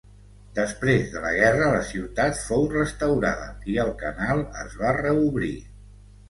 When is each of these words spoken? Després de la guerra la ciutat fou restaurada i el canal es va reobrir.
Després 0.59 1.03
de 1.15 1.19
la 1.25 1.33
guerra 1.35 1.67
la 1.75 1.81
ciutat 1.89 2.39
fou 2.45 2.65
restaurada 2.71 3.45
i 3.75 3.77
el 3.85 3.93
canal 4.01 4.43
es 4.65 4.79
va 4.81 4.97
reobrir. 5.03 5.53